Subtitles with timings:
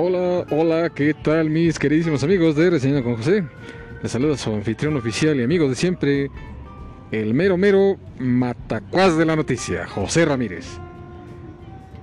[0.00, 3.42] Hola, hola, ¿qué tal mis queridísimos amigos de Reseñando con José?
[4.00, 6.30] Les saluda su anfitrión oficial y amigo de siempre,
[7.10, 10.78] el mero mero matacuaz de la noticia, José Ramírez.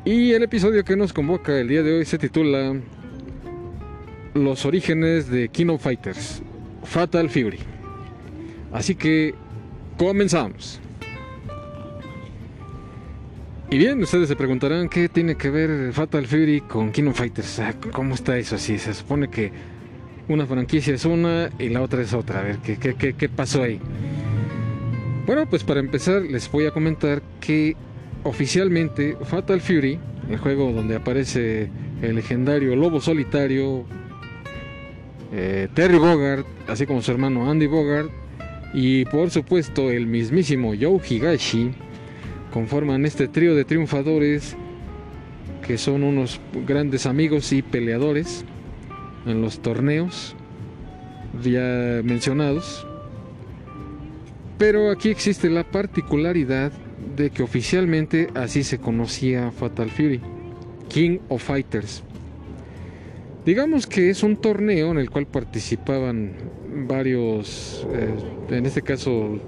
[0.04, 2.76] Y el episodio que nos convoca el día de hoy se titula
[4.34, 6.44] Los orígenes de King of Fighters,
[6.84, 7.60] Fatal Fury.
[8.74, 9.36] Así que
[9.98, 10.82] comenzamos.
[13.72, 17.62] Y bien, ustedes se preguntarán qué tiene que ver Fatal Fury con King of Fighters.
[17.92, 18.78] ¿Cómo está eso así?
[18.78, 19.52] Se supone que
[20.28, 22.42] una franquicia es una y la otra es otra.
[22.42, 23.80] A ver, ¿qué, qué, qué, qué pasó ahí?
[25.26, 27.76] Bueno, pues para empezar les voy a comentar que
[28.24, 31.70] oficialmente Fatal Fury, el juego donde aparece
[32.04, 33.86] el legendario Lobo Solitario,
[35.34, 38.10] eh, Terry Bogard, así como su hermano Andy Bogard,
[38.76, 41.72] y por supuesto el mismísimo Joe Higashi,
[42.56, 44.56] conforman este trío de triunfadores
[45.68, 48.46] que son unos grandes amigos y peleadores
[49.26, 50.38] en los torneos
[51.44, 52.88] ya mencionados.
[54.58, 56.72] Pero aquí existe la particularidad
[57.18, 60.22] de que oficialmente así se conocía Fatal Fury,
[60.88, 62.04] King of Fighters.
[63.46, 66.32] Digamos que es un torneo en el cual participaban
[66.88, 68.16] varios, eh,
[68.56, 69.42] en este caso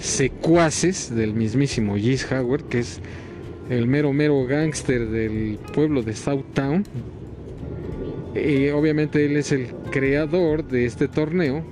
[0.00, 3.00] secuaces del mismísimo Gis Howard, que es
[3.68, 6.84] el mero mero gángster del pueblo de Southtown.
[8.34, 11.62] Y obviamente él es el creador de este torneo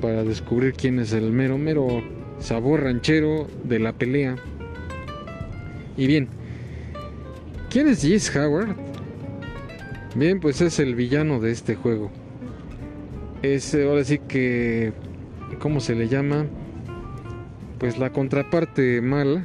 [0.00, 2.02] para descubrir quién es el mero mero
[2.40, 4.36] sabor ranchero de la pelea.
[5.96, 6.28] Y bien,
[7.70, 8.74] ¿quién es Gis Howard?
[10.14, 12.10] Bien, pues es el villano de este juego.
[13.42, 14.92] Es ahora sí que,
[15.58, 16.46] ¿cómo se le llama?
[17.82, 19.42] Pues la contraparte mala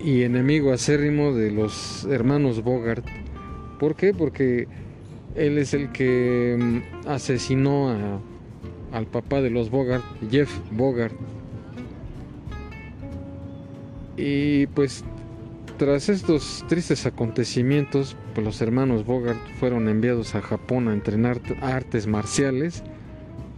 [0.00, 3.04] y enemigo acérrimo de los hermanos Bogart.
[3.78, 4.14] ¿Por qué?
[4.14, 4.66] Porque
[5.34, 8.18] él es el que mm, asesinó a,
[8.92, 11.12] al papá de los Bogart, Jeff Bogart.
[14.16, 15.04] Y pues
[15.76, 22.06] tras estos tristes acontecimientos, pues los hermanos Bogart fueron enviados a Japón a entrenar artes
[22.06, 22.82] marciales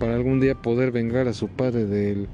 [0.00, 2.26] para algún día poder vengar a su padre del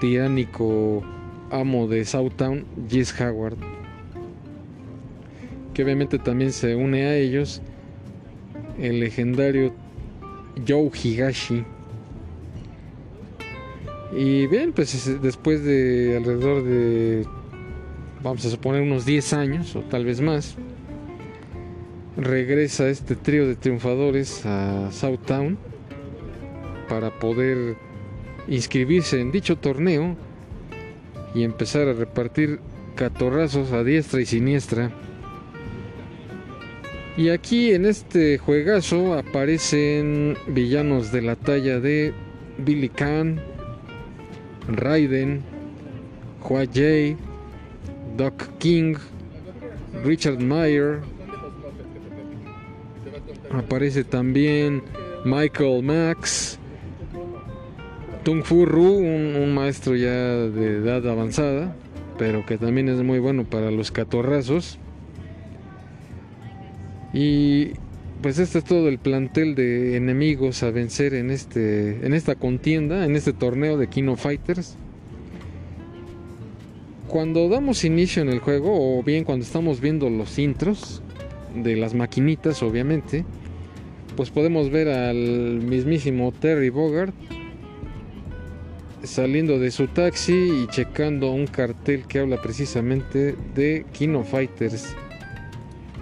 [0.00, 1.02] tiránico
[1.50, 3.56] amo de Southtown, Jess Howard,
[5.74, 7.62] que obviamente también se une a ellos
[8.78, 9.72] el legendario
[10.66, 11.64] Joe Higashi.
[14.12, 17.26] Y bien, pues después de alrededor de,
[18.22, 20.56] vamos a suponer, unos 10 años o tal vez más,
[22.16, 25.58] regresa este trío de triunfadores a Southtown
[26.88, 27.76] para poder
[28.48, 30.16] inscribirse en dicho torneo
[31.34, 32.60] y empezar a repartir
[32.94, 34.90] catorrazos a diestra y siniestra.
[37.16, 42.12] Y aquí en este juegazo aparecen villanos de la talla de
[42.58, 43.40] Billy Khan,
[44.68, 45.42] Raiden,
[46.42, 47.16] Hua Jay,
[48.16, 48.96] Doc King,
[50.04, 51.00] Richard Meyer.
[53.50, 54.82] Aparece también
[55.24, 56.58] Michael Max,
[58.26, 61.76] Tung Fu Ru, un, maestro ya de edad avanzada,
[62.18, 64.80] pero que también es muy bueno para los catorrazos.
[67.12, 67.66] Y
[68.22, 73.04] pues este es todo el plantel de enemigos a vencer en, este, en esta contienda,
[73.04, 74.76] en este torneo de Kino Fighters.
[77.06, 81.00] Cuando damos inicio en el juego, o bien cuando estamos viendo los intros
[81.54, 83.24] de las maquinitas, obviamente,
[84.16, 87.14] pues podemos ver al mismísimo Terry Bogart
[89.06, 94.94] saliendo de su taxi y checando un cartel que habla precisamente de Kino Fighters,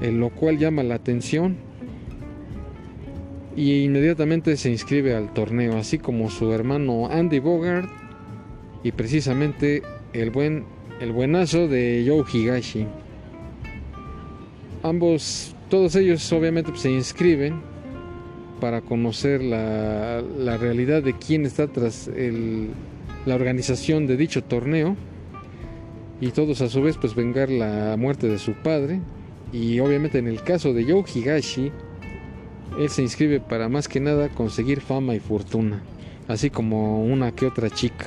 [0.01, 1.57] en lo cual llama la atención
[3.57, 7.89] y inmediatamente se inscribe al torneo, así como su hermano Andy Bogart
[8.83, 10.65] y precisamente el buen
[11.01, 12.87] el buenazo de Joe Higashi.
[14.83, 17.61] Ambos, todos ellos obviamente se inscriben
[18.61, 22.69] para conocer la, la realidad de quién está tras el,
[23.27, 24.97] la organización de dicho torneo
[26.21, 29.01] y todos a su vez pues vengar la muerte de su padre.
[29.53, 31.71] Y obviamente en el caso de Joe Higashi
[32.79, 35.83] él se inscribe para más que nada conseguir fama y fortuna
[36.29, 38.07] así como una que otra chica.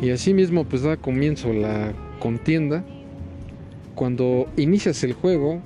[0.00, 2.84] Y así mismo pues da comienzo la contienda.
[3.94, 5.62] Cuando inicias el juego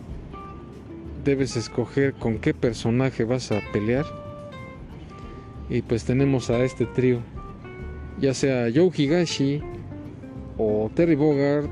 [1.24, 4.06] debes escoger con qué personaje vas a pelear
[5.70, 7.20] y pues tenemos a este trío,
[8.20, 9.62] ya sea Joe Higashi
[10.58, 11.66] o Terry Bogard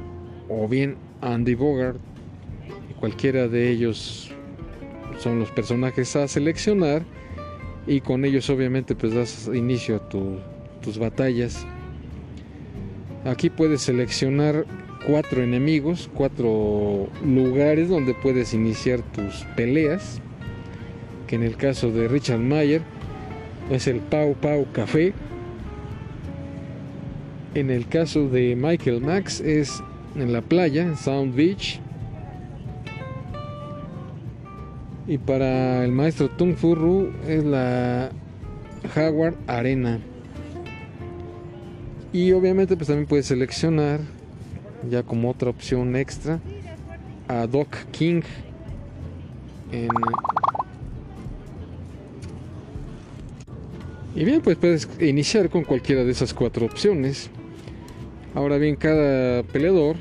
[0.48, 1.98] o bien Andy Bogart.
[3.00, 4.30] Cualquiera de ellos
[5.18, 7.02] son los personajes a seleccionar
[7.86, 11.66] y con ellos obviamente pues das inicio a tus batallas.
[13.24, 14.64] Aquí puedes seleccionar
[15.06, 20.20] cuatro enemigos, cuatro lugares donde puedes iniciar tus peleas.
[21.26, 22.82] Que en el caso de Richard Mayer
[23.70, 25.12] es el Pau Pau Café.
[27.54, 29.82] En el caso de Michael Max es
[30.16, 31.80] en la playa, en Sound Beach.
[35.06, 38.10] Y para el maestro Tung Furru es la
[38.94, 39.98] Howard Arena.
[42.12, 44.00] Y obviamente pues también puedes seleccionar
[44.88, 46.40] ya como otra opción extra
[47.26, 48.22] a Doc King
[54.14, 57.30] y bien pues puedes iniciar con cualquiera de esas cuatro opciones
[58.34, 59.96] ahora bien cada peleador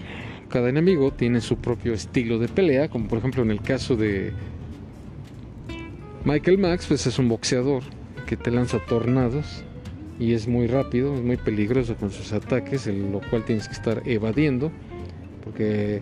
[0.50, 4.31] cada enemigo tiene su propio estilo de pelea como por ejemplo en el caso de
[6.25, 7.83] Michael Max pues es un boxeador
[8.25, 9.63] que te lanza tornados
[10.19, 14.01] y es muy rápido, es muy peligroso con sus ataques, lo cual tienes que estar
[14.06, 14.71] evadiendo,
[15.44, 16.01] porque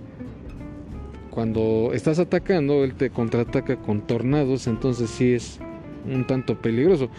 [1.30, 5.60] cuando estás atacando, él te contraataca con tornados, entonces sí es
[6.06, 7.10] un tanto peligroso.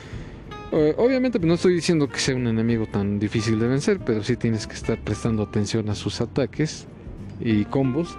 [0.72, 4.22] Eh, obviamente pues, no estoy diciendo que sea un enemigo tan difícil de vencer, pero
[4.22, 6.86] sí tienes que estar prestando atención a sus ataques
[7.40, 8.16] y combos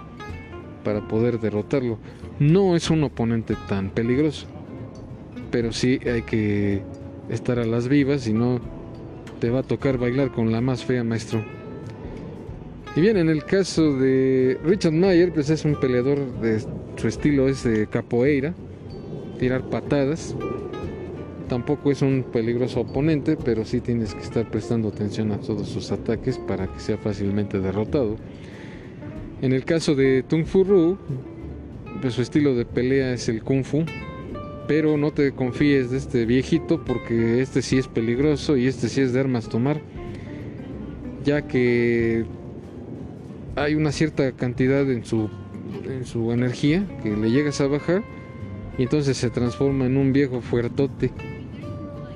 [0.84, 1.98] para poder derrotarlo.
[2.38, 4.46] No es un oponente tan peligroso,
[5.50, 6.82] pero sí hay que
[7.28, 8.60] estar a las vivas y no
[9.40, 11.44] te va a tocar bailar con la más fea, maestro.
[12.96, 16.60] Y bien, en el caso de Richard Mayer, pues es un peleador de
[16.96, 18.54] su estilo es de capoeira,
[19.38, 20.34] tirar patadas.
[21.48, 25.90] Tampoco es un peligroso oponente, pero sí tienes que estar prestando atención a todos sus
[25.90, 28.16] ataques para que sea fácilmente derrotado.
[29.40, 30.98] En el caso de Tung Fu Ru,
[32.00, 33.84] pues su estilo de pelea es el Kung Fu,
[34.66, 39.00] pero no te confíes de este viejito porque este sí es peligroso y este sí
[39.00, 39.80] es de armas tomar,
[41.24, 42.26] ya que
[43.56, 45.30] hay una cierta cantidad en su,
[45.84, 48.02] en su energía que le llegas a bajar
[48.76, 51.10] y entonces se transforma en un viejo fuertote.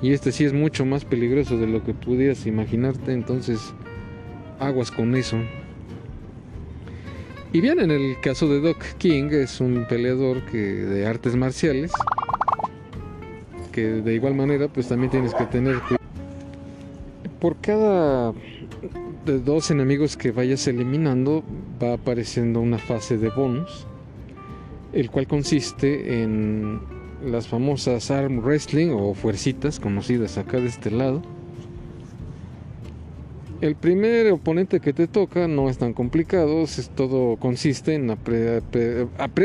[0.02, 3.72] Y este sí es mucho más peligroso de lo que pudieras imaginarte, entonces
[4.58, 5.38] aguas con eso.
[7.52, 11.92] Y bien, en el caso de Doc King es un peleador que de artes marciales
[13.72, 15.80] que de igual manera pues también tienes que tener
[17.40, 18.32] por cada
[19.24, 21.42] dos enemigos que vayas eliminando
[21.82, 23.86] va apareciendo una fase de bonus
[24.92, 26.80] el cual consiste en
[27.24, 31.22] las famosas arm wrestling o fuercitas conocidas acá de este lado
[33.62, 36.64] el primer oponente que te toca no es tan complicado,
[36.96, 38.10] todo consiste en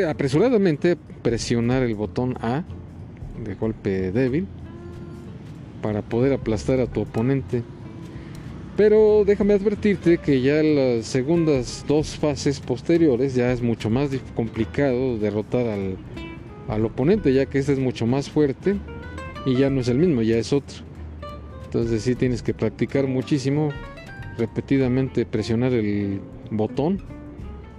[0.08, 2.64] apresuradamente presionar el botón A
[3.46, 4.48] de golpe débil
[5.84, 7.62] para poder aplastar a tu oponente.
[8.76, 15.20] Pero déjame advertirte que ya las segundas dos fases posteriores ya es mucho más complicado
[15.20, 15.96] derrotar al,
[16.68, 18.76] al oponente, ya que este es mucho más fuerte
[19.46, 20.78] y ya no es el mismo, ya es otro.
[21.66, 23.70] Entonces sí tienes que practicar muchísimo,
[24.38, 27.02] repetidamente presionar el botón,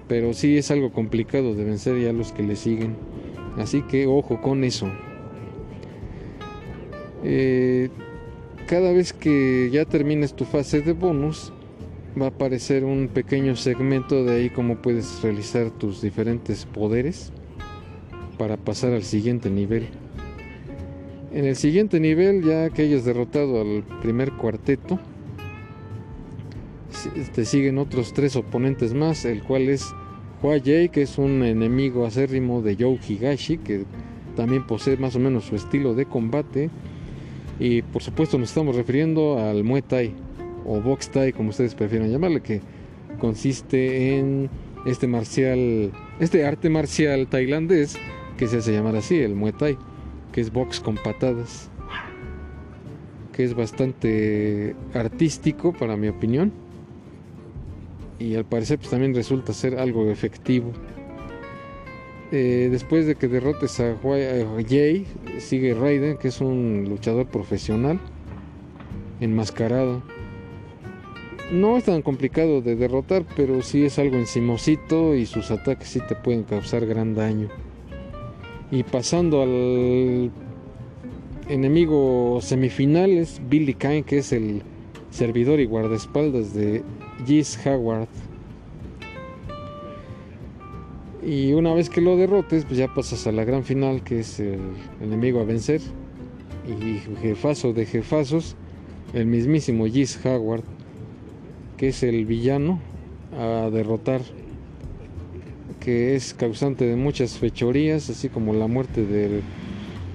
[0.08, 2.96] pero sí es algo complicado de vencer ya los que le siguen.
[3.58, 4.88] Así que ojo con eso.
[7.24, 7.88] Eh,
[8.66, 11.52] cada vez que ya termines tu fase de bonus,
[12.20, 17.32] va a aparecer un pequeño segmento de ahí cómo puedes realizar tus diferentes poderes
[18.38, 19.88] para pasar al siguiente nivel.
[21.33, 24.99] En el siguiente nivel, ya que hayas derrotado al primer cuarteto,
[27.35, 29.87] te siguen otros tres oponentes más, el cual es
[30.42, 33.85] Hua que es un enemigo acérrimo de Yo Higashi, que
[34.37, 36.71] también posee más o menos su estilo de combate
[37.61, 40.14] y por supuesto nos estamos refiriendo al Muay Thai
[40.64, 42.61] o Box Thai, como ustedes prefieran llamarle, que
[43.18, 44.49] consiste en
[44.87, 45.90] este marcial,
[46.21, 47.99] este arte marcial tailandés
[48.38, 49.76] que se hace llamar así, el Muay Thai,
[50.33, 51.68] que es box con patadas,
[53.33, 56.52] que es bastante artístico para mi opinión
[58.18, 60.73] y al parecer pues, también resulta ser algo efectivo.
[62.30, 63.97] Eh, después de que derrotes a
[64.68, 65.07] Jay,
[65.38, 67.99] sigue Raiden, que es un luchador profesional,
[69.21, 70.02] enmascarado.
[71.50, 76.00] No es tan complicado de derrotar, pero sí es algo encimosito y sus ataques sí
[76.07, 77.49] te pueden causar gran daño.
[78.70, 80.30] Y pasando al
[81.48, 84.62] enemigo semifinales, Billy Kane, que es el
[85.10, 86.82] servidor y guardaespaldas de
[87.26, 88.08] Gis Howard.
[91.25, 94.38] Y una vez que lo derrotes, pues ya pasas a la gran final, que es
[94.38, 94.60] el
[95.02, 95.80] enemigo a vencer.
[96.66, 98.54] Y jefazo de jefazos,
[99.14, 100.64] el mismísimo Gis Howard,
[101.78, 102.80] que es el villano
[103.38, 104.20] a derrotar,
[105.80, 109.42] que es causante de muchas fechorías, así como la muerte del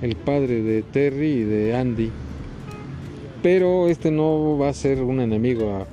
[0.02, 2.12] el padre de Terry y de Andy.
[3.42, 5.86] Pero este no va a ser un enemigo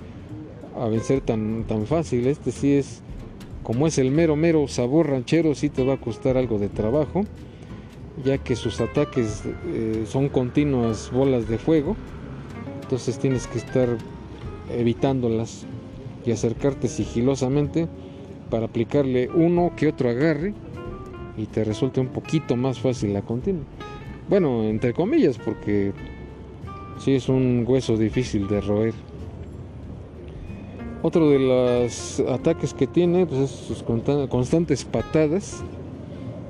[0.76, 2.26] a, a vencer tan, tan fácil.
[2.26, 3.02] Este sí es
[3.62, 7.24] como es el mero mero sabor ranchero, sí te va a costar algo de trabajo,
[8.24, 11.96] ya que sus ataques eh, son continuas bolas de fuego,
[12.82, 13.88] entonces tienes que estar
[14.70, 15.66] evitándolas
[16.24, 17.86] y acercarte sigilosamente
[18.50, 20.52] para aplicarle uno que otro agarre
[21.36, 23.62] y te resulte un poquito más fácil la continua.
[24.28, 25.92] Bueno, entre comillas, porque
[26.98, 28.94] sí es un hueso difícil de roer.
[31.02, 35.64] Otro de los ataques que tiene pues, es sus constantes patadas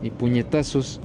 [0.03, 1.01] y puñetazos.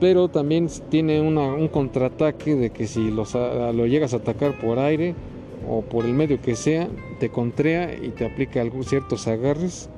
[0.00, 5.14] Pero también tiene un contraataque de que si lo llegas a atacar por aire
[5.66, 9.88] o por el medio que sea, te contrea y te aplica algunos ciertos agarres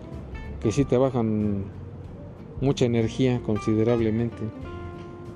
[0.60, 1.64] que sí te bajan
[2.60, 4.42] mucha energía considerablemente.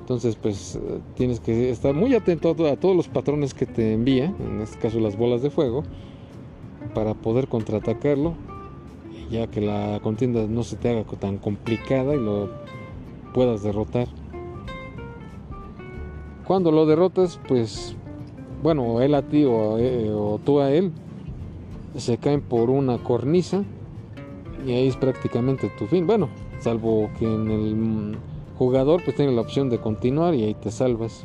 [0.00, 0.78] Entonces, pues
[1.14, 4.98] tienes que estar muy atento a todos los patrones que te envía, en este caso
[4.98, 5.84] las bolas de fuego,
[6.92, 8.34] para poder contraatacarlo,
[9.30, 12.50] ya que la contienda no se te haga tan complicada y lo
[13.32, 14.08] puedas derrotar.
[16.46, 17.94] Cuando lo derrotas, pues,
[18.62, 20.90] bueno, él a ti o, eh, o tú a él,
[21.96, 23.62] se caen por una cornisa
[24.66, 26.06] y ahí es prácticamente tu fin.
[26.06, 26.28] Bueno,
[26.60, 28.16] salvo que en el
[28.56, 31.24] jugador pues tiene la opción de continuar y ahí te salvas.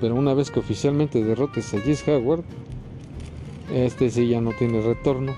[0.00, 2.44] Pero una vez que oficialmente derrotes a Jess Howard,
[3.74, 5.34] este sí ya no tiene retorno.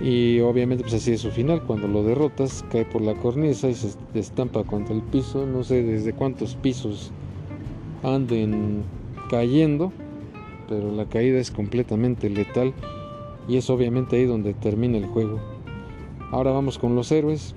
[0.00, 1.62] Y obviamente pues así es su final.
[1.62, 5.46] Cuando lo derrotas cae por la cornisa y se estampa contra el piso.
[5.46, 7.10] No sé desde cuántos pisos
[8.02, 8.84] anden
[9.28, 9.92] cayendo.
[10.68, 12.72] Pero la caída es completamente letal.
[13.48, 15.40] Y es obviamente ahí donde termina el juego.
[16.30, 17.54] Ahora vamos con los héroes.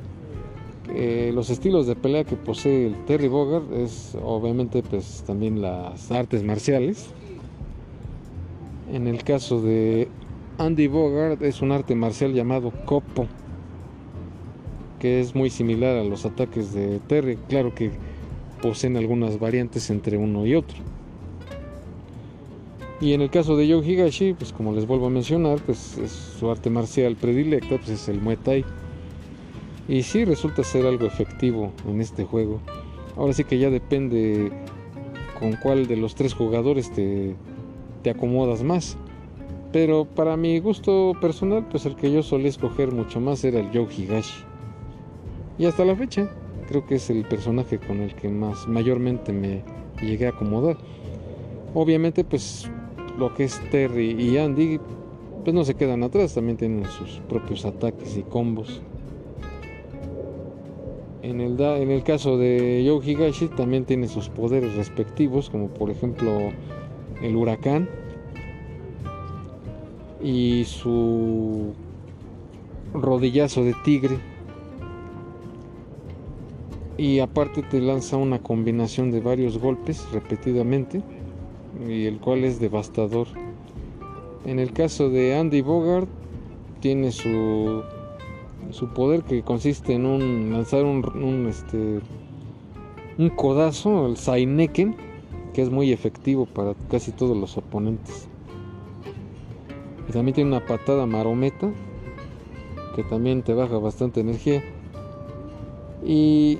[0.93, 6.11] Eh, los estilos de pelea que posee el Terry Bogard es obviamente pues también las
[6.11, 7.09] artes marciales
[8.91, 10.07] en el caso de
[10.57, 13.27] Andy Bogart es un arte marcial llamado Copo,
[14.99, 17.37] que es muy similar a los ataques de Terry.
[17.49, 17.91] Claro que
[18.61, 20.77] poseen algunas variantes entre uno y otro.
[22.99, 26.11] Y en el caso de Joe Higashi, pues como les vuelvo a mencionar, pues es
[26.11, 28.65] su arte marcial predilecta pues es el Muay Thai.
[29.87, 32.59] Y sí resulta ser algo efectivo en este juego.
[33.15, 34.51] Ahora sí que ya depende
[35.39, 37.35] con cuál de los tres jugadores te
[38.03, 38.97] te acomodas más.
[39.71, 43.67] Pero para mi gusto personal, pues el que yo solía escoger mucho más era el
[43.67, 44.43] Joe Higashi.
[45.59, 46.29] Y hasta la fecha,
[46.67, 49.63] creo que es el personaje con el que más mayormente me
[50.01, 50.77] llegué a acomodar.
[51.73, 52.69] Obviamente, pues
[53.17, 54.79] lo que es Terry y Andy,
[55.43, 58.81] pues no se quedan atrás, también tienen sus propios ataques y combos.
[61.23, 65.89] En el, en el caso de Joe Higashi también tiene sus poderes respectivos, como por
[65.89, 66.51] ejemplo
[67.21, 67.89] el huracán
[70.23, 71.73] y su
[72.93, 74.17] rodillazo de tigre
[76.97, 81.01] y aparte te lanza una combinación de varios golpes repetidamente
[81.87, 83.27] y el cual es devastador
[84.45, 86.07] en el caso de Andy Bogart
[86.79, 87.83] tiene su
[88.71, 91.99] su poder que consiste en un lanzar un, un este
[93.17, 95.07] un codazo el Saineken
[95.57, 98.27] que es muy efectivo para casi todos los oponentes.
[100.07, 101.71] Y también tiene una patada marometa,
[102.95, 104.63] que también te baja bastante energía.
[106.05, 106.59] Y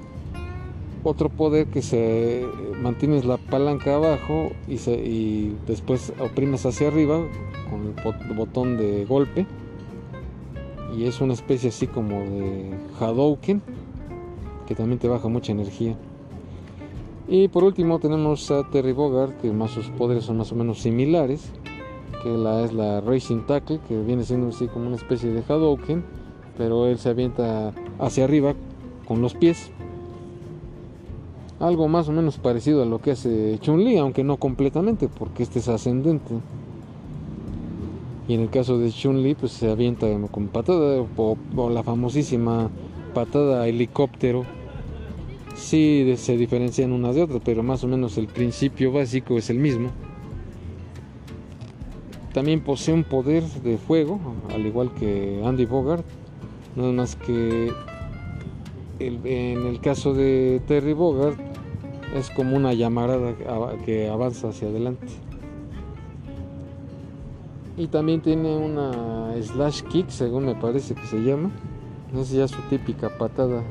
[1.04, 2.46] otro poder que se
[2.82, 7.22] mantienes la palanca abajo y, después oprimes hacia arriba
[7.70, 7.94] con
[8.30, 9.46] el botón de golpe.
[10.96, 13.62] Y es una especie así como de Hadouken,
[14.66, 15.96] que también te baja mucha energía.
[17.28, 20.80] Y por último tenemos a Terry Bogard, que más sus poderes son más o menos
[20.80, 21.52] similares,
[22.24, 26.06] que la es la Racing Tackle, que viene siendo así como una especie de Hadouken,
[26.58, 28.56] pero él se avienta hacia arriba
[29.06, 29.72] con los pies.
[31.60, 35.60] Algo más o menos parecido a lo que hace Chun-Li, aunque no completamente, porque este
[35.60, 36.36] es ascendente.
[38.28, 42.70] Y en el caso de Chun-Li, pues se avienta con patada, o, la famosísima
[43.14, 44.46] patada helicóptero
[45.56, 49.58] sí se diferencian unas de otras, pero más o menos el principio básico es el
[49.58, 49.90] mismo.
[52.34, 54.20] También posee un poder de fuego,
[54.54, 56.06] al igual que Andy Bogart,
[56.78, 57.74] Nada más que
[59.00, 61.47] en el caso de Terry Bogard
[62.16, 63.36] es como una llamarada
[63.86, 65.08] que avanza hacia adelante.
[67.78, 71.52] Y también tiene una slash kick, según me parece que se llama.
[72.16, 73.64] Es ya su típica patada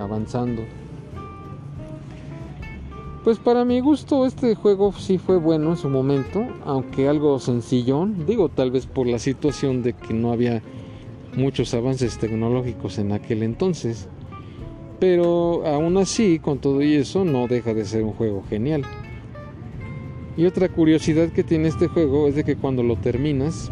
[0.00, 0.62] avanzando.
[3.22, 8.26] Pues para mi gusto este juego sí fue bueno en su momento, aunque algo sencillón,
[8.26, 10.62] digo tal vez por la situación de que no había
[11.34, 14.08] muchos avances tecnológicos en aquel entonces.
[15.00, 18.84] Pero aún así, con todo y eso, no deja de ser un juego genial.
[20.36, 23.70] Y otra curiosidad que tiene este juego es de que cuando lo terminas,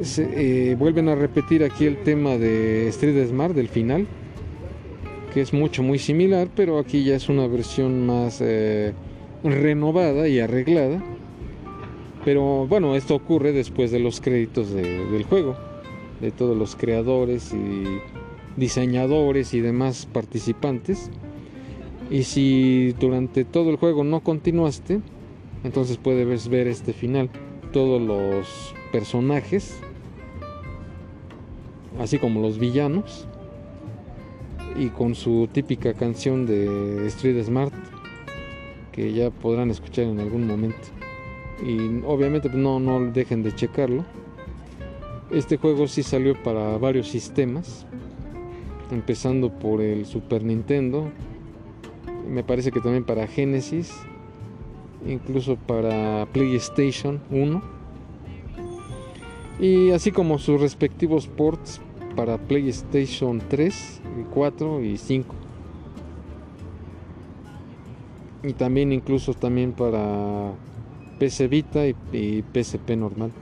[0.00, 4.06] se, eh, vuelven a repetir aquí el tema de Street Smart del final
[5.34, 8.92] que es mucho, muy similar, pero aquí ya es una versión más eh,
[9.42, 11.02] renovada y arreglada.
[12.24, 15.56] Pero bueno, esto ocurre después de los créditos del juego,
[16.20, 17.98] de todos los creadores y
[18.56, 21.10] diseñadores y demás participantes.
[22.10, 25.00] Y si durante todo el juego no continuaste,
[25.64, 27.30] entonces puedes ver este final.
[27.72, 29.80] Todos los personajes,
[31.98, 33.26] así como los villanos,
[34.76, 37.72] y con su típica canción de Street Smart
[38.94, 40.88] que ya podrán escuchar en algún momento.
[41.64, 44.04] Y obviamente pues, no, no dejen de checarlo.
[45.30, 47.86] Este juego sí salió para varios sistemas,
[48.94, 51.10] empezando por el Super Nintendo,
[52.28, 53.92] me parece que también para Genesis,
[55.06, 57.62] incluso para PlayStation 1,
[59.60, 61.80] y así como sus respectivos ports
[62.16, 64.00] para PlayStation 3,
[64.32, 65.34] 4 y 5.
[68.42, 70.52] Y también incluso también para
[71.18, 73.32] PC Vita y, PSP normal.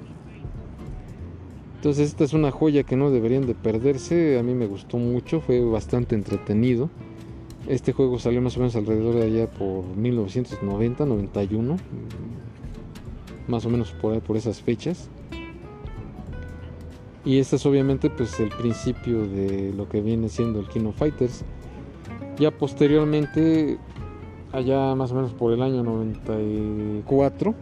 [1.83, 4.39] Entonces esta es una joya que no deberían de perderse.
[4.39, 6.91] A mí me gustó mucho, fue bastante entretenido.
[7.67, 11.77] Este juego salió más o menos alrededor de allá por 1990, 91.
[13.49, 15.11] Más o menos por, por esas fechas.
[17.25, 21.45] Y este es obviamente pues el principio de lo que viene siendo el Kino Fighters.
[22.39, 23.77] Ya posteriormente,
[24.53, 27.57] allá más o menos por el año 94,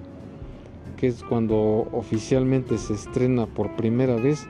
[1.00, 4.46] que es cuando oficialmente se estrena por primera vez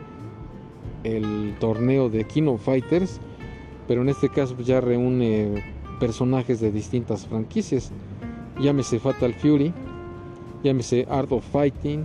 [1.05, 3.21] el torneo de Kino Fighters,
[3.87, 5.63] pero en este caso ya reúne
[6.01, 7.93] personajes de distintas franquicias.
[8.61, 9.73] Llámese Fatal Fury,
[10.65, 12.05] llámese Art of Fighting,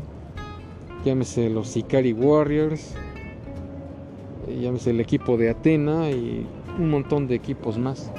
[1.04, 2.94] llámese los Ikari Warriors,
[4.62, 6.46] llámese el equipo de Atena y
[6.78, 8.12] un montón de equipos más.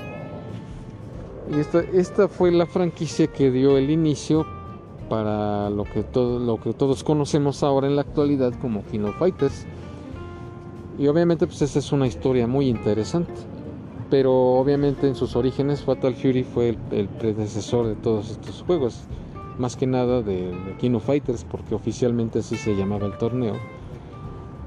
[1.55, 4.56] Y esta, esta fue la franquicia que dio el inicio
[5.09, 9.66] para lo que, todo, lo que todos conocemos ahora en la actualidad como Kino Fighters.
[10.99, 13.33] Y obviamente pues esa es una historia muy interesante.
[14.11, 19.03] Pero obviamente en sus orígenes Fatal Fury fue el, predecesor de todos estos juegos
[19.59, 23.55] más que nada de, Kino Fighters, porque oficialmente así se llamaba el torneo,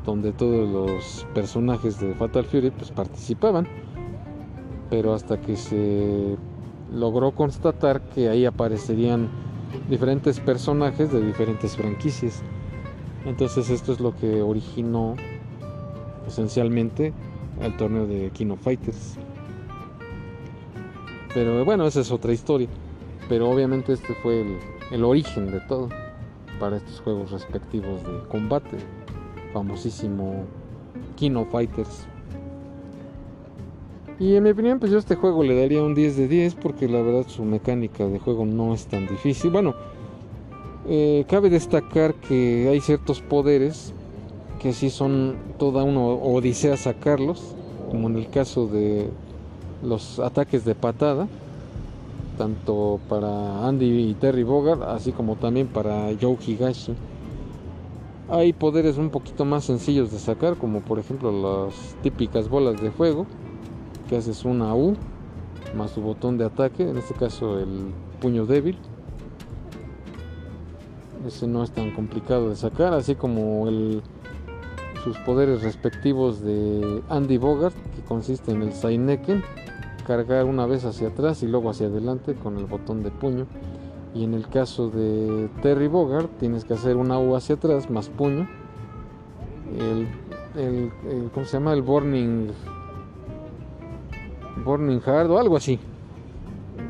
[0.05, 3.67] donde todos los personajes de Fatal Fury pues, participaban,
[4.89, 6.35] pero hasta que se
[6.91, 9.29] logró constatar que ahí aparecerían
[9.89, 12.41] diferentes personajes de diferentes franquicias.
[13.25, 15.15] Entonces esto es lo que originó
[16.27, 17.13] esencialmente
[17.61, 19.17] el torneo de Kino Fighters.
[21.33, 22.67] Pero bueno, esa es otra historia.
[23.27, 24.57] Pero obviamente este fue el,
[24.91, 25.89] el origen de todo
[26.59, 28.77] para estos juegos respectivos de combate,
[29.53, 30.45] famosísimo
[31.15, 32.08] Kino Fighters.
[34.19, 36.55] Y en mi opinión, pues yo a este juego le daría un 10 de 10
[36.55, 39.49] porque la verdad su mecánica de juego no es tan difícil.
[39.49, 39.75] Bueno,
[40.89, 43.93] eh, cabe destacar que hay ciertos poderes
[44.61, 47.55] que sí son toda una odisea sacarlos,
[47.89, 49.09] como en el caso de
[49.81, 51.27] los ataques de patada
[52.39, 56.95] tanto para Andy y Terry Bogard, así como también para Joe Higashi.
[58.29, 62.91] Hay poderes un poquito más sencillos de sacar, como por ejemplo las típicas bolas de
[62.91, 63.27] fuego,
[64.09, 64.95] que haces una U
[65.75, 68.77] más su botón de ataque, en este caso el puño débil.
[71.27, 74.01] Ese no es tan complicado de sacar, así como el,
[75.03, 79.43] sus poderes respectivos de Andy Bogart, que consiste en el Saineken
[80.07, 83.45] cargar una vez hacia atrás y luego hacia adelante con el botón de puño.
[84.15, 88.09] Y en el caso de Terry Bogart tienes que hacer una U hacia atrás más
[88.09, 88.49] puño.
[89.77, 90.07] El,
[90.59, 91.73] el, ¿cómo se llama?
[91.73, 92.49] El Burning
[94.63, 95.79] Burning Hard o algo así.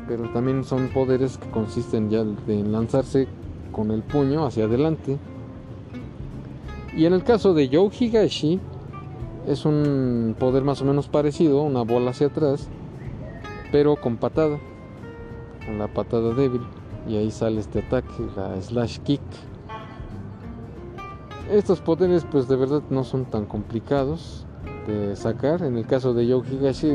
[0.08, 3.28] Pero también son poderes que consisten ya en lanzarse
[3.72, 5.18] con el puño hacia adelante.
[6.96, 8.60] Y en el caso de Joe Higashi,
[9.46, 12.68] Es un poder más o menos parecido, una bola hacia atrás,
[13.72, 14.58] pero con patada,
[15.64, 16.60] con la patada débil.
[17.08, 19.22] Y ahí sale este ataque, la slash kick.
[21.50, 24.46] Estos poderes pues de verdad no son tan complicados
[24.86, 25.62] de sacar.
[25.62, 26.90] En el caso de Yo Higashi,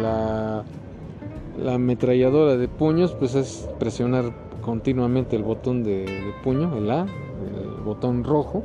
[0.00, 0.64] la,
[1.62, 7.02] la ametralladora de puños pues es presionar continuamente el botón de, de puño, el A,
[7.02, 8.62] el botón rojo,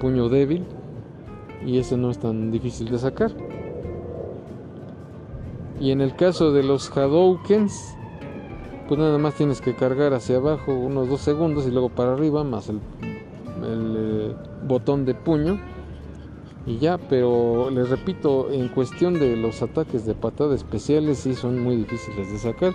[0.00, 0.64] puño débil,
[1.64, 3.32] y ese no es tan difícil de sacar.
[5.80, 7.96] Y en el caso de los Hadoukens,
[8.88, 12.44] pues nada más tienes que cargar hacia abajo unos dos segundos y luego para arriba
[12.44, 12.80] más el,
[13.64, 14.34] eh,
[14.66, 15.58] botón de puño
[16.66, 21.62] y ya, pero les repito, en cuestión de los ataques de patada especiales sí son
[21.62, 22.74] muy difíciles de sacar,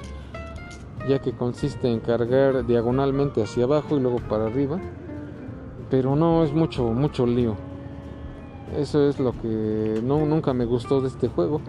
[1.08, 4.80] ya que consiste en cargar diagonalmente hacia abajo y luego para arriba,
[5.90, 7.56] pero no es mucho, mucho lío.
[8.78, 11.60] Eso es lo que no, nunca me gustó de este juego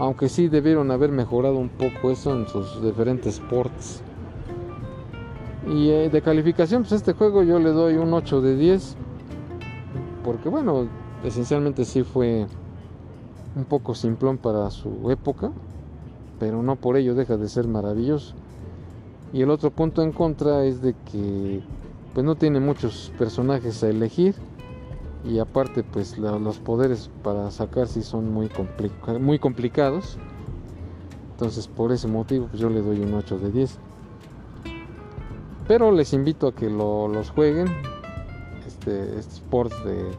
[0.00, 4.02] aunque sí debieron haber mejorado un poco eso en sus diferentes ports.
[5.68, 8.96] Y eh, de calificación, pues este juego yo le doy un 8 de 10,
[10.24, 10.88] porque bueno,
[11.24, 12.46] esencialmente sí fue
[13.56, 15.50] un poco simplón para su época,
[16.38, 18.34] pero no por ello deja de ser maravilloso.
[19.32, 21.62] Y el otro punto en contra es de que
[22.14, 24.34] pues no tiene muchos personajes a elegir
[25.24, 28.50] y aparte pues los poderes para sacar si son muy,
[29.20, 30.16] muy complicados
[31.32, 33.78] entonces por ese motivo pues, yo le doy un 8 de 10
[35.68, 37.68] pero les invito a que lo, los jueguen
[38.66, 40.10] este, este sport de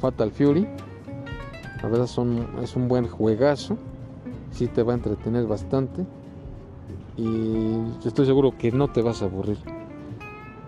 [0.00, 0.66] Fatal Fury.
[1.82, 3.76] La verdad son, es un buen juegazo.
[4.50, 6.04] Si te va a entretener bastante.
[7.16, 9.58] Y estoy seguro que no te vas a aburrir.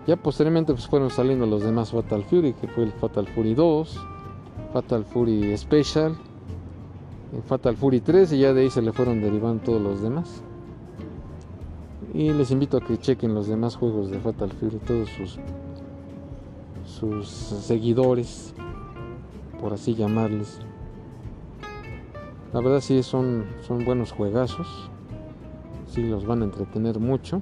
[0.07, 3.99] Ya posteriormente pues fueron saliendo los demás Fatal Fury, que fue el Fatal Fury 2,
[4.73, 6.17] Fatal Fury Special,
[7.45, 10.41] Fatal Fury 3 y ya de ahí se le fueron derivando todos los demás.
[12.13, 15.39] Y les invito a que chequen los demás juegos de Fatal Fury, todos sus
[16.85, 18.53] sus seguidores,
[19.61, 20.59] por así llamarles.
[22.53, 24.89] La verdad sí son, son buenos juegazos,
[25.87, 27.41] sí los van a entretener mucho.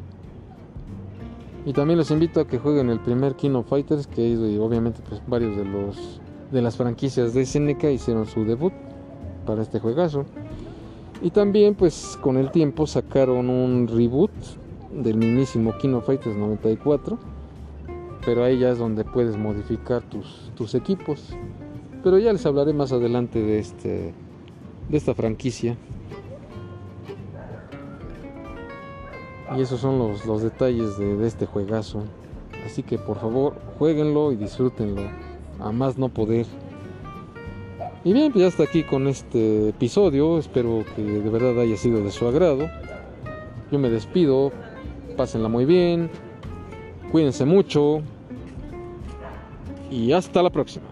[1.65, 5.21] Y también los invito a que jueguen el primer King of Fighters, que obviamente pues,
[5.27, 8.73] varios de los de las franquicias de SNK hicieron su debut
[9.45, 10.25] para este juegazo.
[11.21, 14.31] Y también pues con el tiempo sacaron un reboot
[14.91, 17.17] del mismísimo King of Fighters 94.
[18.25, 21.33] Pero ahí ya es donde puedes modificar tus, tus equipos.
[22.03, 24.13] Pero ya les hablaré más adelante de este
[24.89, 25.77] de esta franquicia.
[29.57, 32.03] Y esos son los, los detalles de, este juegazo.
[32.65, 35.01] Así que por favor, jueguenlo y disfrútenlo.
[35.59, 36.45] A más no poder.
[38.03, 40.37] Y bien, pues ya está aquí con este episodio.
[40.37, 42.69] Espero que de verdad haya sido de su agrado.
[43.71, 44.51] Yo me despido.
[45.17, 46.09] Pásenla muy bien.
[47.11, 48.01] Cuídense mucho.
[49.91, 50.88] Y hasta la próxima.